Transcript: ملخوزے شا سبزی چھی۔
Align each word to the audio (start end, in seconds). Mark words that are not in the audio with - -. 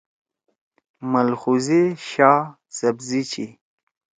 ملخوزے 1.11 1.81
شا 2.09 2.33
سبزی 2.77 3.21
چھی۔ 3.31 3.45